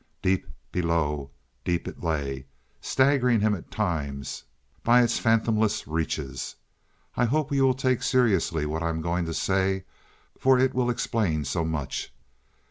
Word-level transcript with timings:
Deep 0.23 0.47
below 0.71 1.29
deep 1.63 1.87
it 1.87 2.01
lay, 2.03 2.47
staggering 2.81 3.39
him 3.39 3.53
at 3.53 3.69
times 3.69 4.43
by 4.83 5.03
its 5.03 5.19
fathomless 5.19 5.87
reaches. 5.87 6.55
"I 7.15 7.25
hope 7.25 7.51
you 7.51 7.61
will 7.63 7.75
take 7.75 8.01
seriously 8.01 8.65
what 8.65 8.81
I 8.81 8.89
am 8.89 9.01
going 9.01 9.25
to 9.25 9.33
say, 9.35 9.83
for 10.39 10.57
it 10.57 10.73
will 10.73 10.89
explain 10.89 11.45
so 11.45 11.63
much. 11.63 12.11